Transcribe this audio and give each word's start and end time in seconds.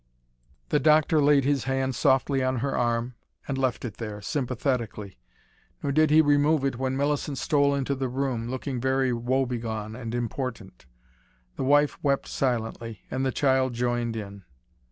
The 0.69 0.79
doctor 0.79 1.21
laid 1.21 1.43
his 1.45 1.65
hand 1.65 1.93
softly 1.93 2.43
on 2.43 2.55
her 2.65 2.75
arm, 2.75 3.13
and 3.47 3.55
left 3.55 3.85
it 3.85 3.97
there, 3.97 4.19
sympathetically. 4.19 5.19
Nor 5.83 5.91
did 5.91 6.09
he 6.09 6.21
remove 6.21 6.65
it 6.65 6.79
when 6.79 6.97
Millicent 6.97 7.37
stole 7.37 7.75
into 7.75 7.93
the 7.93 8.09
room, 8.09 8.49
looking 8.49 8.81
very 8.81 9.13
woe 9.13 9.45
begone 9.45 9.95
and 9.95 10.15
important. 10.15 10.87
The 11.55 11.65
wife 11.65 12.01
wept 12.03 12.27
silently, 12.27 13.03
and 13.11 13.23
the 13.23 13.31
child 13.31 13.75
joined 13.75 14.15
in. 14.15 14.43